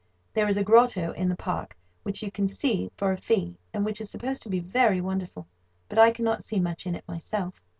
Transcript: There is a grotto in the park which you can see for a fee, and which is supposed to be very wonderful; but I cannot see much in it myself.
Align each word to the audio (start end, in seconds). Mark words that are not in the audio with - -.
There 0.33 0.47
is 0.47 0.57
a 0.57 0.63
grotto 0.63 1.11
in 1.11 1.29
the 1.29 1.35
park 1.35 1.77
which 2.01 2.23
you 2.23 2.31
can 2.31 2.47
see 2.47 2.89
for 2.97 3.11
a 3.11 3.17
fee, 3.17 3.59
and 3.71 3.85
which 3.85 4.01
is 4.01 4.09
supposed 4.09 4.41
to 4.41 4.49
be 4.49 4.59
very 4.59 4.99
wonderful; 4.99 5.45
but 5.87 5.99
I 5.99 6.09
cannot 6.09 6.43
see 6.43 6.59
much 6.59 6.87
in 6.87 6.95
it 6.95 7.07
myself. 7.07 7.61